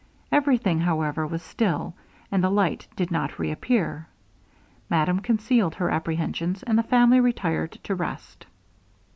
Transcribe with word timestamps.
Everything, 0.31 0.79
however, 0.79 1.27
was 1.27 1.43
still, 1.43 1.93
and 2.31 2.43
the 2.43 2.49
light 2.49 2.87
did 2.95 3.11
not 3.11 3.37
reappear. 3.37 4.07
Madame 4.89 5.19
concealed 5.19 5.75
her 5.75 5.91
apprehensions, 5.91 6.63
and 6.63 6.75
the 6.75 6.81
family 6.81 7.19
retired 7.19 7.73
to 7.83 7.93
rest. 7.93 8.47